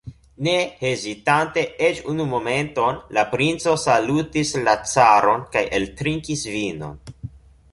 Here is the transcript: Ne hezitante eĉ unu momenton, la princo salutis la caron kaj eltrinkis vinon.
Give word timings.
Ne 0.45 0.53
hezitante 0.77 1.65
eĉ 1.87 1.99
unu 2.13 2.25
momenton, 2.31 2.97
la 3.17 3.25
princo 3.35 3.75
salutis 3.83 4.55
la 4.69 4.75
caron 4.95 5.45
kaj 5.57 5.63
eltrinkis 5.81 6.47
vinon. 6.57 6.99